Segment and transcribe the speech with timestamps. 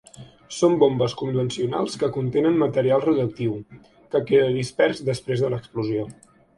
[0.59, 3.55] Són bombes convencionals que contenen material radioactiu,
[3.95, 6.13] que queda dispers després de l'explosió.